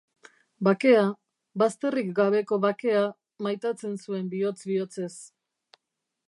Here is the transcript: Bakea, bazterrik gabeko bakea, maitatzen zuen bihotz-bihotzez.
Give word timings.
Bakea, 0.67 1.01
bazterrik 1.63 2.09
gabeko 2.21 2.59
bakea, 2.63 3.03
maitatzen 3.49 4.01
zuen 4.07 4.33
bihotz-bihotzez. 4.33 5.13